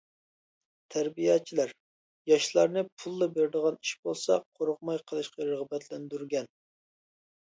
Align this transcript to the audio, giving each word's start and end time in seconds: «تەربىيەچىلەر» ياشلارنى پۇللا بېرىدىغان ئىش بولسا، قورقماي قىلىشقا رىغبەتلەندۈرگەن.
«تەربىيەچىلەر» 0.93 1.73
ياشلارنى 2.31 2.83
پۇللا 3.03 3.27
بېرىدىغان 3.35 3.77
ئىش 3.83 3.93
بولسا، 4.07 4.37
قورقماي 4.61 5.01
قىلىشقا 5.11 5.47
رىغبەتلەندۈرگەن. 5.51 6.49